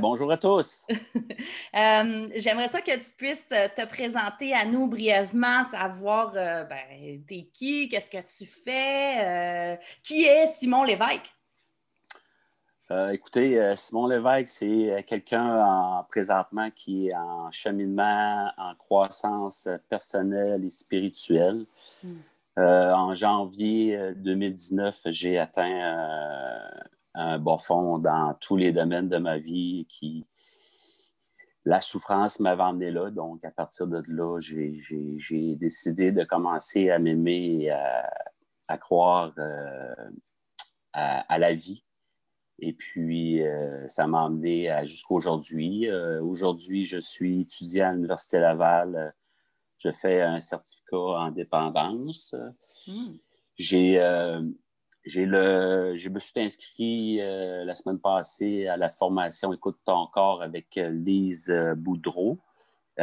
[0.00, 0.84] bonjour à tous.
[1.74, 7.22] Euh, j'aimerais ça que tu puisses euh, te présenter à nous brièvement, savoir euh, ben,
[7.28, 11.32] t'es qui, qu'est-ce que tu fais, qui est Simon Lévesque?
[13.12, 21.66] écoutez, Simon Lévesque, c'est quelqu'un présentement qui est en cheminement, en croissance personnelle et spirituelle.
[22.02, 22.16] Hmm.
[22.56, 26.72] en janvier 2019, j'ai atteint
[27.14, 30.24] un bas fond dans tous les domaines de ma vie qui
[31.68, 33.10] la souffrance m'avait emmené là.
[33.10, 39.94] Donc, à partir de là, j'ai décidé de commencer à m'aimer et à, croire euh,
[40.94, 41.84] à, la vie.
[42.58, 45.88] Et puis, euh, ça m'a emmené jusqu'à aujourd'hui.
[45.88, 49.14] Euh, aujourd'hui, je suis étudiant à l'Université Laval.
[49.76, 52.34] Je fais un certificat en dépendance.
[52.86, 53.12] Hmm.
[53.56, 53.98] J'ai
[55.04, 60.06] j'ai le, je me suis inscrit euh, la semaine passée à la formation Écoute ton
[60.06, 62.38] corps avec euh, Lise euh, Boudreau,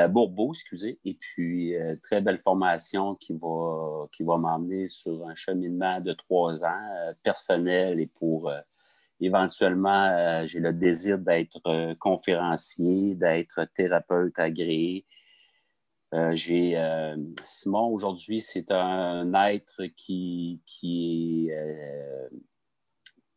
[0.09, 1.73] Bourbeau, excusez, et puis
[2.03, 8.01] très belle formation qui va, qui va m'emmener sur un cheminement de trois ans personnel
[8.01, 8.51] et pour
[9.21, 15.05] éventuellement, j'ai le désir d'être conférencier, d'être thérapeute agréé,
[16.13, 22.29] euh, euh, Simon, aujourd'hui, c'est un être qui, qui, euh,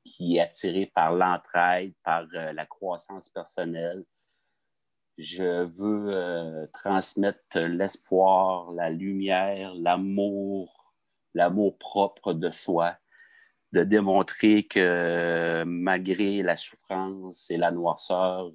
[0.05, 4.05] qui est attiré par l'entraide, par la croissance personnelle.
[5.17, 10.95] Je veux transmettre l'espoir, la lumière, l'amour,
[11.35, 12.97] l'amour propre de soi,
[13.73, 18.53] de démontrer que malgré la souffrance et la noirceur,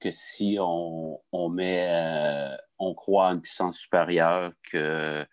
[0.00, 5.24] que si on, met, euh, on croit à une puissance supérieure, que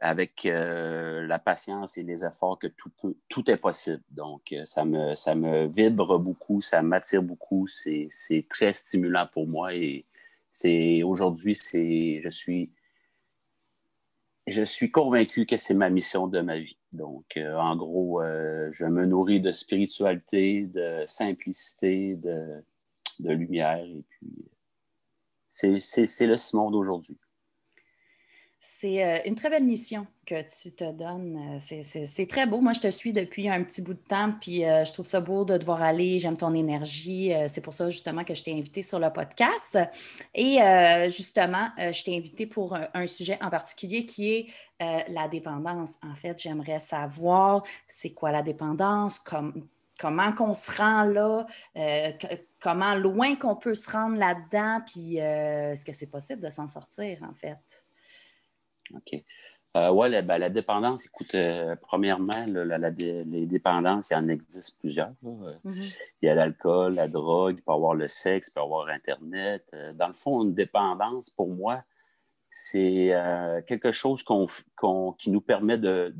[0.00, 2.92] avec euh, la patience et les efforts, que tout,
[3.28, 4.02] tout est possible.
[4.10, 8.08] Donc, euh, ça me, ça me vibre beaucoup, ça m'attire beaucoup, c'est
[8.48, 10.06] très stimulant pour moi et
[10.52, 12.72] c'est aujourd'hui, c'est je suis
[14.46, 16.78] je suis convaincu que c'est ma mission de ma vie.
[16.92, 22.64] Donc, en gros, je me nourris de spiritualité, de simplicité, de,
[23.20, 23.78] de lumière.
[23.84, 24.48] Et puis,
[25.48, 27.18] c'est le Simon d'aujourd'hui.
[28.60, 31.56] C'est euh, une très belle mission que tu te donnes.
[31.56, 32.60] Euh, c'est très beau.
[32.60, 35.20] Moi, je te suis depuis un petit bout de temps, puis euh, je trouve ça
[35.20, 36.18] beau de te voir aller.
[36.18, 37.32] J'aime ton énergie.
[37.46, 39.78] c'est pour ça, justement, que je t'ai invité sur le podcast.
[40.34, 40.58] Et
[41.08, 44.46] justement, je t'ai invité pour un, sujet en particulier qui est
[44.80, 45.94] la dépendance.
[46.02, 49.66] En fait, j'aimerais savoir c'est quoi la dépendance, comme,
[49.98, 52.12] comment qu'on se rend là, euh,
[52.60, 56.68] comment loin qu'on peut se rendre là-dedans, puis euh, est-ce que c'est possible de s'en
[56.68, 57.58] sortir, en fait?
[58.94, 59.22] OK.
[59.76, 61.36] Euh, oui, ben, la, dépendance, écoute,
[61.82, 65.12] premièrement, les dépendances, il y en existe plusieurs.
[65.22, 65.96] Mm-hmm.
[66.22, 68.64] Il y a l'alcool, la drogue, il peut y avoir le sexe, il peut y
[68.64, 69.64] avoir Internet.
[69.94, 71.84] dans le fond, une dépendance, pour moi,
[72.48, 73.12] c'est
[73.66, 74.24] quelque chose
[75.18, 76.14] qui nous permet de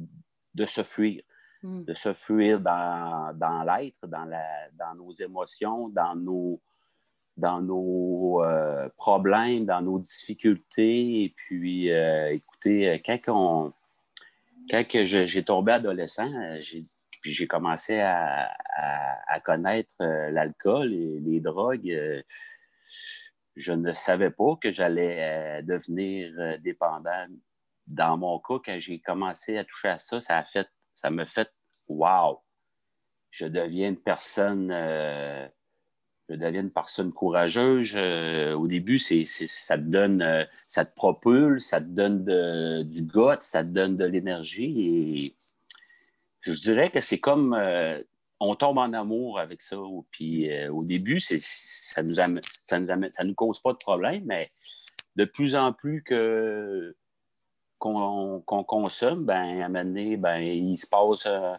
[0.67, 1.23] se fuir.
[1.63, 1.85] Mm.
[1.85, 4.31] de se fuir dans, l'être, dans,
[4.75, 6.61] dans nos émotions, dans nos,
[7.39, 11.25] dans nos euh, problèmes, dans nos difficultés.
[11.25, 13.73] Et puis, euh, écoutez, euh, quand,
[14.71, 16.31] quand j'ai tombé adolescent,
[17.21, 18.55] puis j'ai commencé à,
[19.45, 22.25] connaître l'alcool et les drogues,
[23.57, 27.27] je ne savais pas que j'allais devenir dépendant.
[27.87, 30.69] Dans mon cas, quand j'ai commencé à toucher à ça, ça a fait
[30.99, 31.49] ça me fait
[31.89, 32.41] wow,
[33.31, 35.47] je deviens une personne, euh,
[36.29, 37.97] je deviens une personne courageuse.
[38.57, 42.25] au début, c'est, ça te donne, euh, ça te propulse, ça te donne
[42.83, 44.81] du goût, ça te donne de l'énergie.
[44.81, 45.37] Et
[46.41, 48.03] je dirais que c'est comme euh,
[48.41, 49.77] on tombe en amour avec ça.
[50.11, 52.27] Puis au début, ça nous ça
[52.81, 54.49] nous ça nous cause pas de problème, mais
[55.15, 56.97] de plus en plus que
[57.79, 61.55] qu'on consomme, ben, à un moment donné, ben, il se passe euh,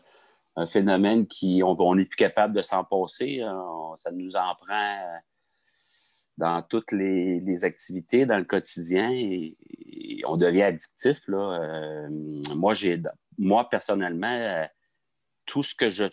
[0.56, 3.42] un phénomène qui, on n'est plus capable de s'en passer.
[3.42, 3.94] Hein.
[3.96, 5.18] ça nous en prend euh,
[6.38, 9.58] dans toutes les, activités, dans le quotidien, et,
[10.26, 11.28] on devient addictif.
[11.28, 11.62] Là.
[11.62, 12.10] Euh,
[12.56, 12.74] moi,
[13.38, 14.68] moi, personnellement,
[15.46, 16.06] tout ce que je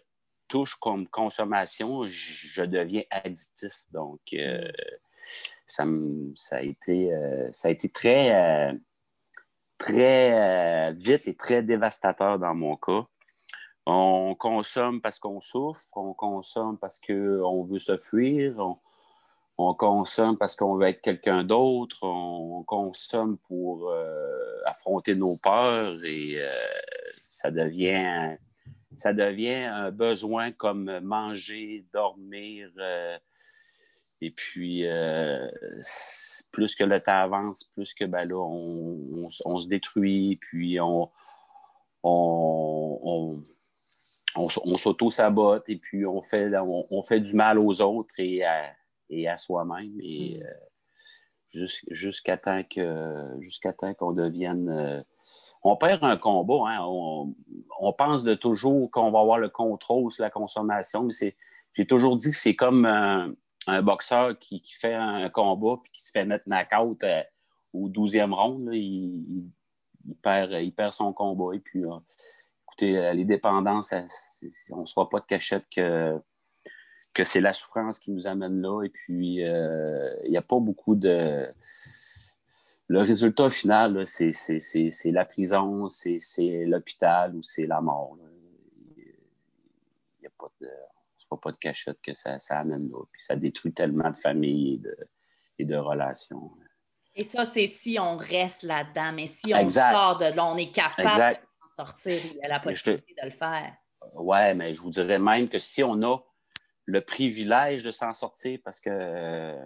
[0.48, 3.84] touche comme consommation, je deviens addictif.
[3.92, 4.70] Donc, euh,
[5.66, 5.84] ça,
[6.52, 8.72] a été, euh, ça a été très, euh,
[9.78, 13.06] très vite et très dévastateur dans mon cas.
[13.86, 18.56] On consomme parce qu'on souffre, on consomme parce qu'on veut se fuir,
[19.58, 23.92] on, consomme parce qu'on veut être quelqu'un d'autre, on, consomme pour
[24.64, 26.36] affronter nos peurs et
[27.32, 28.36] ça devient
[28.98, 32.70] ça devient un besoin comme manger, dormir.
[32.78, 33.18] Euh,
[34.20, 35.48] et puis, euh,
[36.52, 41.10] plus que le temps avance, plus que ben là, on, se détruit, puis on,
[42.02, 43.42] on,
[44.78, 48.72] s'auto-sabote, et puis on fait, on, fait du mal aux autres et à,
[49.10, 50.00] et à soi-même.
[50.02, 50.42] Et mm.
[51.58, 52.62] euh, jusqu'à temps
[53.94, 55.04] qu'on devienne
[55.62, 56.70] on perd un combat.
[56.70, 56.84] Hein.
[57.80, 61.34] On, pense de toujours qu'on va avoir le contrôle sur la consommation, mais
[61.74, 63.34] j'ai toujours dit que c'est comme un,
[63.82, 67.22] boxeur qui, fait un combat puis qui se fait mettre knock-out euh,
[67.72, 68.68] au 12e round.
[68.72, 69.44] il,
[70.22, 71.54] perd, il perd son combat.
[71.54, 71.98] Et puis, euh,
[72.64, 73.92] écoutez, euh, les dépendances,
[74.70, 76.18] on ne sera pas de cachette que,
[77.12, 78.82] que c'est la souffrance qui nous amène là.
[78.84, 81.48] Et puis, il n'y a pas beaucoup de
[82.88, 84.30] le résultat final, c'est
[85.06, 86.20] la prison, c'est
[86.66, 88.16] l'hôpital ou c'est la mort.
[88.96, 90.70] Il n'y a pas de,
[91.30, 92.98] on pas de cachette que ça, amène là.
[93.12, 94.82] Puis ça détruit tellement de familles
[95.58, 96.50] et de, relations.
[97.14, 99.12] Et ça, c'est si on reste là-dedans.
[99.12, 102.60] Mais si on sort de là, on est capable de sortir, il y a la
[102.60, 103.74] possibilité de le faire.
[104.14, 106.18] Oui, mais je vous dirais même que si on a
[106.84, 109.56] le privilège de s'en sortir, parce que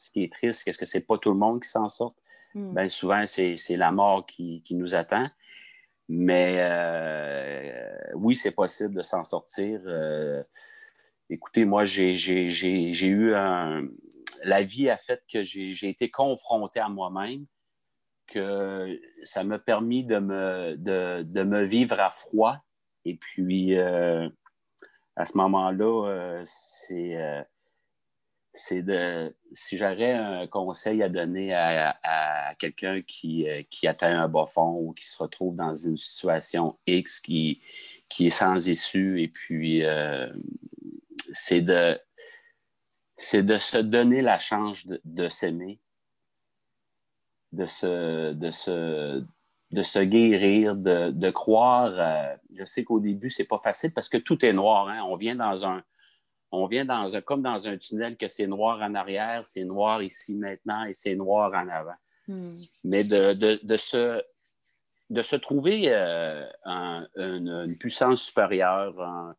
[0.00, 2.14] ce qui est triste, c'est que ce n'est pas tout le monde qui s'en sort?
[2.54, 2.72] Hmm.
[2.72, 5.28] Ben, souvent, c'est la mort qui, nous attend.
[6.08, 9.80] Mais euh, oui, c'est possible de s'en sortir.
[9.86, 10.42] Euh,
[11.30, 13.88] écoutez, moi, j'ai eu un.
[14.42, 17.46] La vie a fait que j'ai été confronté à moi-même,
[18.26, 22.58] que ça m'a permis de me, vivre à froid.
[23.04, 24.28] Et puis, euh,
[25.16, 27.44] à ce moment-là, c'est
[28.54, 34.46] c'est de si j'aurais un conseil à donner à, quelqu'un qui, euh, atteint un bas
[34.46, 37.60] fond ou qui se retrouve dans une situation X qui,
[38.08, 40.32] qui est sans issue, et puis euh,
[41.34, 41.98] c'est de
[43.16, 45.80] c'est de se donner la chance de, s'aimer,
[47.52, 49.24] de se, de, se,
[49.70, 51.92] de se guérir, de, croire.
[51.96, 54.88] Euh, je sais qu'au début, c'est pas facile parce que tout est noir.
[54.88, 55.02] Hein.
[55.04, 55.82] On vient dans un,
[56.50, 60.02] on vient dans un, comme dans un tunnel que c'est noir en arrière, c'est noir
[60.02, 61.96] ici maintenant et c'est noir en avant.
[62.26, 62.56] Hmm.
[62.84, 64.22] Mais de, de, se,
[65.10, 66.48] de se trouver euh,
[67.16, 69.34] une, puissance supérieure,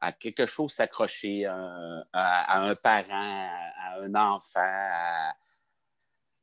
[0.00, 5.32] à quelque chose s'accrocher, à, un parent, à, un enfant,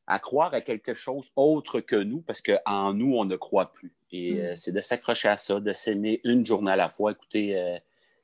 [0.07, 3.94] à, croire à quelque chose autre que nous, parce qu'en nous, on ne croit plus.
[4.12, 4.40] Et hmm.
[4.40, 7.12] euh, c'est de s'accrocher à ça, de s'aimer une journée à la fois.
[7.12, 7.78] Écoutez, euh,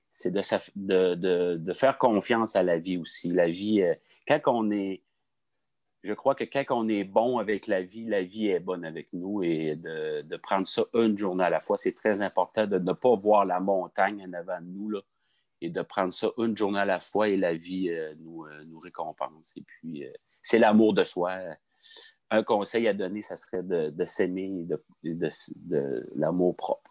[0.10, 3.31] c'est de, faire confiance à la vie aussi.
[3.31, 3.95] La vie, euh,
[4.27, 5.01] quand on est,
[6.04, 9.07] je crois que quand on est bon avec la vie, la vie est bonne avec
[9.13, 12.94] nous et de, prendre ça une journée à la fois, c'est très important de ne
[12.94, 15.00] pas voir la montagne en avant de nous là,
[15.62, 18.63] et de prendre ça une journée à la fois et la vie euh, nous, euh,
[18.65, 19.53] nous récompense.
[19.56, 20.03] Et puis,
[20.41, 21.38] c'est l'amour de soi.
[22.30, 24.65] Un conseil à donner, ça serait de, s'aimer
[25.03, 26.90] et de l'amour propre.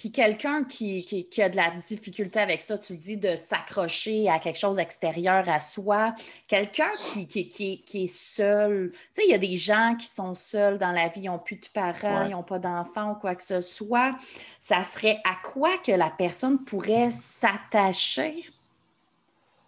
[0.00, 4.58] Puis quelqu'un qui, a de la difficulté avec ça, tu dis de s'accrocher à quelque
[4.58, 6.14] chose extérieur à soi,
[6.48, 6.88] quelqu'un
[7.28, 8.92] qui, qui, est seul.
[8.92, 11.38] Tu sais, il y a des gens qui sont seuls dans la vie, ils n'ont
[11.38, 14.16] plus de parents, ils n'ont pas d'enfants ou quoi que ce soit.
[14.58, 18.40] Ça serait à quoi que la personne pourrait s'attacher,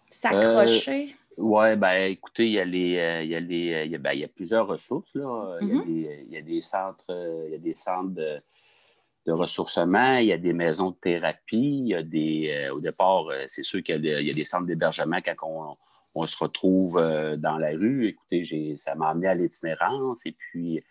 [0.09, 1.15] s'accrocher?
[1.37, 3.95] Euh, oui, ben écoutez, il y a les, euh, il y a les, il y
[3.95, 5.59] a, ben, il y a plusieurs ressources là.
[5.61, 5.85] il, y a mm-hmm.
[5.85, 8.41] des, il y a des centres, il y a des centres de
[9.25, 12.79] de ressourcement, il y a des maisons de thérapie, il y a des, euh, au
[12.79, 15.75] départ, euh, c'est sûr qu'il y, a des centres d'hébergement quand
[16.15, 18.07] on, se retrouve euh, dans la rue.
[18.07, 20.25] Écoutez, ça m'a amené à l'itinérance.
[20.25, 20.83] Et puis,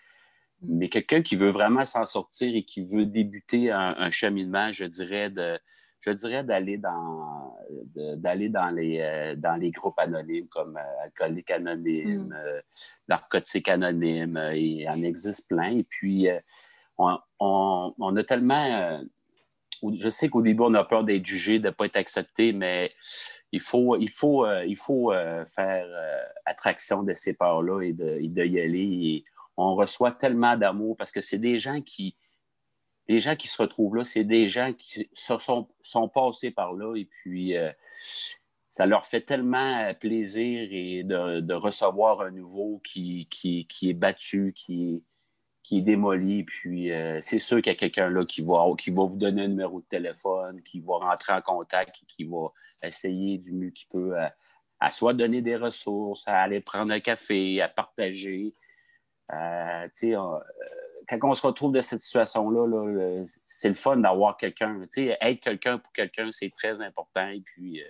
[0.62, 5.28] mais quelqu'un qui veut vraiment s'en sortir et qui veut débuter un, cheminement, je dirais,
[5.28, 5.58] de,
[6.00, 7.56] je dirais d'aller dans,
[8.16, 12.62] d'aller dans, les, dans les groupes anonymes comme Alcoolique Anonyme, mm.
[13.08, 15.76] Narcotique Anonyme, il en existe plein.
[15.76, 16.28] Et puis,
[16.98, 18.64] on, a tellement.
[18.64, 18.98] Euh,
[19.96, 22.92] je sais qu'au début, on a peur d'être jugé, de ne pas être accepté, mais
[23.50, 24.64] il faut, euh,
[25.10, 25.86] euh, faire
[26.46, 29.24] attraction de ces peurs-là et de, y aller.
[29.56, 32.16] on reçoit tellement d'amour parce que c'est des gens qui,
[33.08, 37.04] gens qui se retrouvent là, c'est des gens qui sont, sont passés par là et
[37.04, 37.54] puis
[38.70, 40.68] ça leur fait tellement plaisir
[41.04, 43.28] de, recevoir un nouveau qui,
[43.82, 45.02] est battu, qui,
[45.62, 46.44] qui est démoli.
[46.44, 49.42] Puis euh, c'est sûr qu'il y a quelqu'un là qui va, qui va vous donner
[49.42, 52.48] un numéro de téléphone, qui va rentrer en contact, qui va
[52.82, 54.34] essayer du mieux qu'il peut à,
[54.80, 58.54] à, soit donner des ressources, à aller prendre un café, à partager.
[59.32, 59.88] Euh,
[61.08, 64.82] quand on se retrouve dans cette situation-là, c'est le fun d'avoir quelqu'un.
[64.96, 67.28] Être quelqu'un pour quelqu'un, c'est très important.
[67.28, 67.88] Et puis, euh,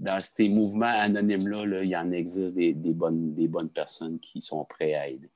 [0.00, 4.64] dans ces mouvements anonymes-là, il y en existe des, bonnes, des bonnes personnes qui sont
[4.64, 5.30] prêtes à aider.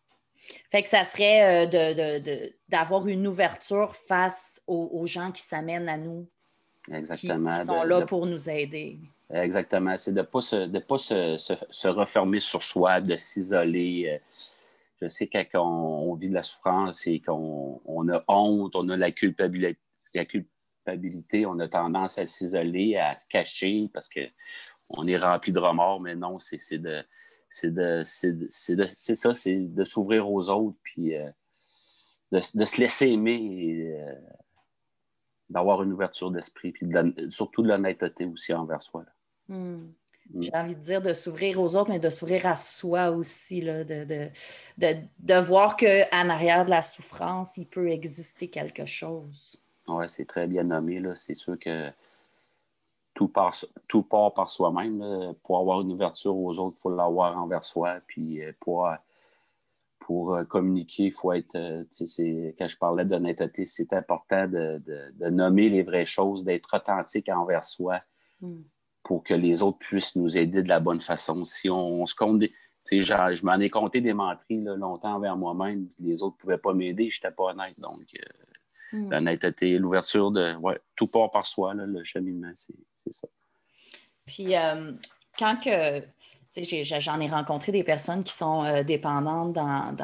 [0.70, 6.26] Fait que ça serait euh, d'avoir une ouverture face aux, gens qui s'amènent à nous.
[6.92, 7.52] Exactement.
[7.52, 8.98] Qui, sont là pour nous aider.
[9.32, 9.96] Exactement.
[9.96, 14.10] C'est de ne pas, se, pas se, refermer sur soi, de s'isoler.
[14.14, 14.18] Euh,
[15.02, 19.12] je sais quand on, vit de la souffrance et qu'on a honte, on a la
[19.12, 19.78] culpabilité,
[20.14, 25.58] la culpabilité, on a tendance à s'isoler, à se cacher parce qu'on est rempli de
[25.58, 27.04] remords, mais non, c'est de
[27.50, 31.30] c'est de, ça, c'est de s'ouvrir aux autres, puis euh,
[32.32, 34.14] de, se laisser aimer et euh,
[35.50, 36.86] d'avoir une ouverture d'esprit, puis
[37.30, 39.04] surtout de l'honnêteté aussi envers soi.
[39.48, 39.88] Hmm.
[40.30, 40.42] Mm.
[40.42, 43.84] J'ai envie de dire de s'ouvrir aux autres, mais de s'ouvrir à soi aussi, là,
[43.84, 49.62] de, de, de, voir qu'en arrière de la souffrance, il peut exister quelque chose.
[49.88, 51.02] Oui, c'est très bien nommé.
[51.14, 51.90] C'est sûr que
[53.18, 53.52] tout part,
[53.88, 55.34] tout part par soi-même.
[55.42, 57.96] Pour avoir une ouverture aux autres, il faut l'avoir envers soi.
[58.06, 58.88] Puis euh, pour,
[59.98, 61.56] pour euh, communiquer, il faut être.
[61.56, 61.82] Euh,
[62.56, 64.80] quand je parlais d'honnêteté, c'est important de,
[65.30, 68.00] nommer les vraies choses, d'être authentique envers soi.
[68.40, 68.60] Mm
[69.04, 71.42] pour que les autres puissent nous aider de la bonne façon.
[71.42, 72.50] Si on, se compte des,
[72.90, 77.08] je m'en ai compté des menteries longtemps envers moi-même, les autres ne pouvaient pas m'aider,
[77.08, 77.80] je n'étais pas honnête.
[77.80, 78.57] Donc, euh,
[78.92, 79.10] hmm.
[79.10, 80.54] l'honnêteté, l'ouverture de
[80.96, 83.28] tout part par soi, le cheminement, c'est ça.
[84.26, 84.92] Puis, euh,
[85.38, 86.02] quand que
[86.56, 89.94] J'en ai, rencontré des personnes qui sont euh, dépendantes dans,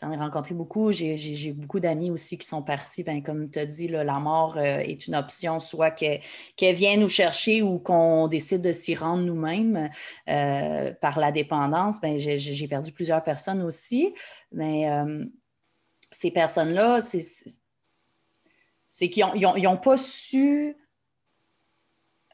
[0.00, 0.92] J'en ai rencontré beaucoup.
[0.92, 3.04] J'ai beaucoup d'amis aussi qui sont partis.
[3.04, 7.08] Ben, comme tu as dit, la mort euh, est une option, soit qu'elle vienne nous
[7.08, 9.90] chercher ou qu'on décide de s'y rendre nous-mêmes
[10.28, 12.00] euh, par la dépendance.
[12.00, 14.14] Ben, J'ai perdu plusieurs personnes aussi.
[14.52, 14.88] Mais
[16.10, 17.00] ces personnes-là,
[18.90, 19.24] c'est qu'ils
[19.62, 20.76] n'ont pas su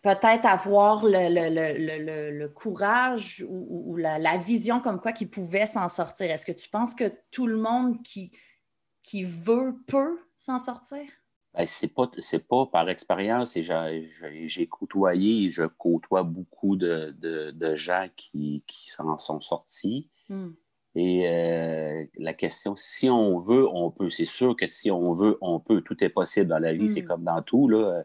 [0.03, 6.31] peut-être avoir le, courage ou, la, vision comme quoi qu'ils pouvaient s'en sortir.
[6.31, 8.33] Est-ce que tu penses que tout le monde qui,
[9.03, 11.05] qui veut peut s'en sortir?
[11.53, 12.11] Ben, c'est pas,
[12.49, 19.43] pas par expérience et j'ai côtoyé et je côtoie beaucoup de, gens qui, s'en sont
[19.43, 20.09] sortis.
[20.31, 20.53] Hmm.
[20.99, 24.09] Et euh, la question, si on veut, on peut.
[24.09, 25.83] C'est sûr que si on veut, on peut.
[25.83, 27.07] Tout est possible dans la vie, c'est hmm.
[27.07, 27.69] comme dans tout.
[27.69, 28.03] Là.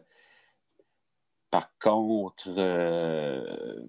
[1.50, 3.82] Par contre, euh,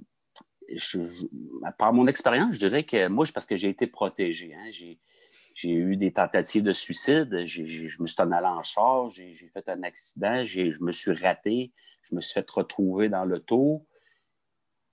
[1.78, 4.56] par mon expérience, je dirais que moi, parce que j'ai été protégé.
[4.56, 7.46] Hein, j'ai eu des tentatives de suicide.
[7.46, 11.74] je me suis en allé en charge, j'ai fait un accident, je me suis raté,
[12.04, 13.86] je me suis fait retrouver dans l'auto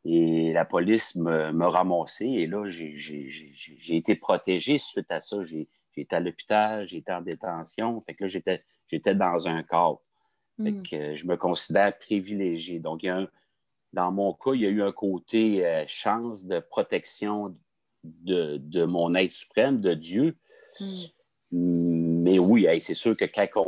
[0.04, 2.26] et la police m'a ramassé.
[2.26, 5.42] Et là, j'ai été protégé suite à ça.
[5.45, 8.00] J'ai été à l'hôpital, j'ai été en détention.
[8.02, 10.02] Fait que là, j'étais dans un corps.
[10.59, 10.83] Hmm.
[10.85, 12.80] je me considère privilégié.
[12.80, 13.07] Donc,
[13.92, 17.57] dans mon cas, il y a eu un côté euh, chance de protection
[18.04, 20.37] de, mon être suprême, de Dieu.
[20.78, 21.04] Hmm.
[21.52, 23.66] Mais oui, c'est sûr que quand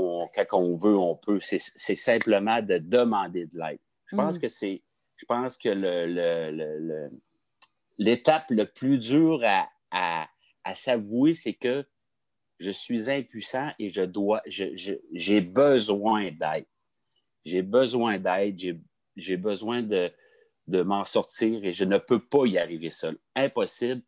[0.52, 1.40] on, veut, on peut.
[1.40, 3.80] C'est simplement de demander de l'aide.
[4.06, 4.40] Je pense hmm.
[4.40, 4.82] que c'est.
[5.22, 5.68] Je pense que
[7.98, 9.42] l'étape le, plus dure
[9.90, 10.28] à,
[10.74, 11.86] s'avouer, c'est que
[12.58, 16.66] je suis impuissant et je dois, j'ai besoin d'aide
[17.44, 18.80] j'ai besoin d'aide,
[19.16, 20.12] j'ai besoin de,
[20.68, 23.18] m'en sortir et je ne peux pas y arriver seul.
[23.34, 24.02] Impossible.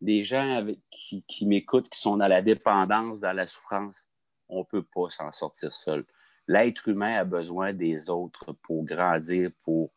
[0.00, 4.08] Les gens qui, m'écoutent, qui sont dans la dépendance, dans la souffrance,
[4.48, 6.04] on ne peut pas s'en sortir seul.
[6.46, 9.92] L'être humain a besoin des autres pour grandir, pour.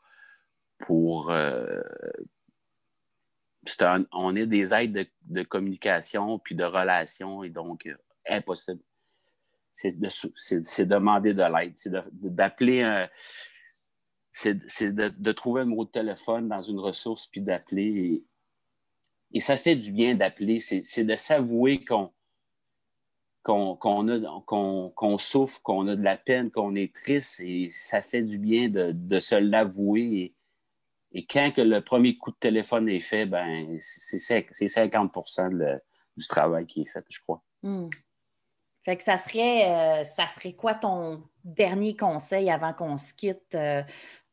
[0.79, 1.81] Pour euh,
[4.11, 7.95] on est des aides de, de, communication puis de relations et donc euh,
[8.27, 8.81] impossible
[9.77, 13.09] c'est demander de l'aide, c'est d'appeler un.
[14.31, 14.53] C'est
[14.93, 18.23] de, trouver un numéro de téléphone dans une ressource puis d'appeler.
[19.31, 20.59] Et, ça fait du bien d'appeler.
[20.59, 22.11] C'est de s'avouer qu'on
[23.43, 27.39] qu'on souffre, qu'on a de la peine, qu'on est triste.
[27.39, 30.33] Et ça fait du bien de, se l'avouer.
[31.11, 35.79] Et, quand que le premier coup de téléphone est fait, ben c'est 50%
[36.17, 37.41] du travail qui est fait, je crois.
[37.63, 37.89] Hmm.
[38.87, 43.53] Fait que ça serait, euh, ça serait quoi ton dernier conseil avant qu'on se quitte
[43.53, 43.83] euh,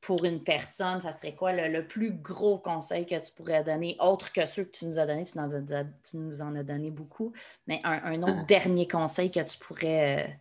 [0.00, 1.00] pour une personne?
[1.00, 4.70] Ça serait quoi le, plus gros conseil que tu pourrais donner, autre que ceux que
[4.70, 5.24] tu nous as donnés?
[5.24, 7.32] Tu, nous en as donné beaucoup,
[7.66, 8.44] mais un, autre ah.
[8.44, 10.32] dernier conseil que tu pourrais euh,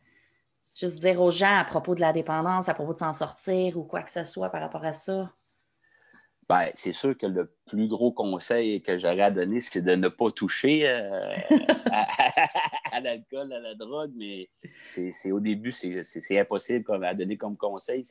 [0.77, 3.83] juste dire aux gens à propos de la dépendance, à propos de s'en sortir ou
[3.83, 5.33] quoi que ce soit par rapport à ça?
[6.50, 10.09] Ben, c'est sûr que le plus gros conseil que j'aurais à donner, c'est de ne
[10.09, 11.31] pas toucher euh,
[12.91, 14.50] à, l'alcool, à la drogue, mais
[14.85, 18.03] c'est au début, c'est impossible à donner comme conseil.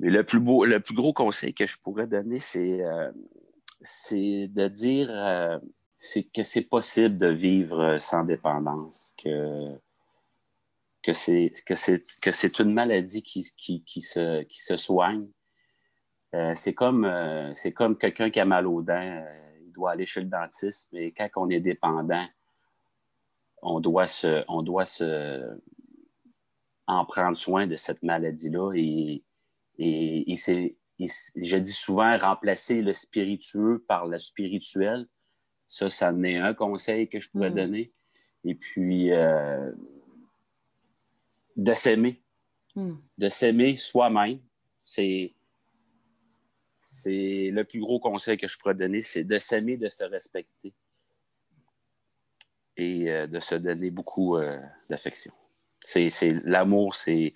[0.00, 3.12] Mais le plus, beau, le plus gros conseil que je pourrais donner, c'est euh,
[3.80, 5.58] de dire euh,
[6.34, 9.78] que c'est possible de vivre sans dépendance, que,
[11.04, 15.28] que c'est une maladie qui, qui, qui, se, qui se soigne
[16.34, 18.94] euh, c'est comme, euh, comme quelqu'un qui a mal aux dents.
[18.94, 22.26] Euh, il doit aller chez le dentiste, mais quand on est dépendant,
[23.62, 25.58] on doit se, on doit se
[26.86, 28.72] en prendre soin de cette maladie-là.
[28.74, 29.24] Et,
[29.78, 35.06] et, c'est, je dis souvent, remplacer le spiritueux par le spirituel.
[35.66, 37.54] Ça, ça en est un conseil que je pourrais mm.
[37.54, 37.92] donner.
[38.44, 39.10] Et puis,
[41.56, 42.22] de s'aimer.
[42.76, 42.94] Mm.
[43.18, 44.38] De s'aimer soi-même.
[44.80, 45.35] C'est
[46.88, 50.72] c'est le plus gros conseil que je pourrais donner, c'est de s'aimer, de se respecter
[52.76, 55.32] et euh, de se donner beaucoup euh, d'affection.
[55.80, 57.32] C'est, l'amour, c'est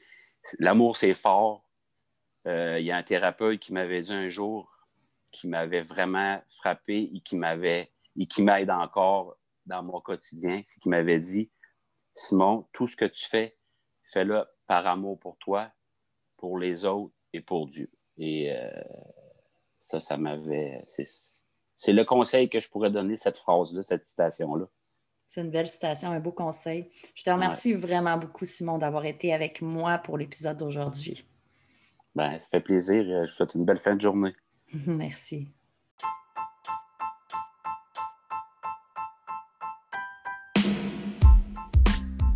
[0.60, 1.64] l'amour, c'est fort.
[2.46, 4.70] Euh, il y a un thérapeute qui m'avait dit un jour,
[5.32, 10.78] qui m'avait vraiment frappé et qui m'avait et qui m'aide encore dans mon quotidien, c'est
[10.78, 11.50] qu'il m'avait dit
[12.14, 13.56] Simon, tout ce que tu fais,
[14.12, 15.72] fais-le par amour pour toi,
[16.36, 17.90] pour les autres et pour Dieu.
[19.80, 20.86] Ça, ça m'avait.
[21.76, 24.66] C'est le conseil que je pourrais donner, cette phrase-là, cette citation-là.
[25.26, 26.90] C'est une belle citation, un beau conseil.
[27.14, 31.24] Je te remercie vraiment beaucoup, Simon, d'avoir été avec moi pour l'épisode d'aujourd'hui.
[32.16, 33.04] Ben, ça fait plaisir.
[33.04, 34.34] Je vous souhaite une belle fin de journée.
[34.86, 35.48] Merci.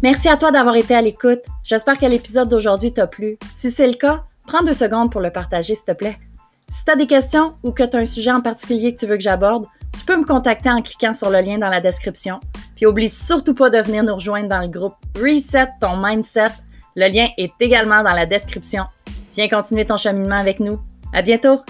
[0.02, 1.40] Merci à toi d'avoir été à l'écoute.
[1.62, 3.38] J'espère que l'épisode d'aujourd'hui t'a plu.
[3.54, 6.18] Si c'est le cas, prends deux secondes pour le partager, s'il te plaît.
[6.68, 9.06] Si tu as des questions ou que tu as un sujet en particulier que tu
[9.06, 12.40] veux que j'aborde, tu peux me contacter en cliquant sur le lien dans la description.
[12.76, 16.50] Puis oublie surtout pas de venir nous rejoindre dans le groupe Reset ton mindset.
[16.96, 18.84] Le lien est également dans la description.
[19.34, 20.80] Viens continuer ton cheminement avec nous.
[21.12, 21.60] À bientôt!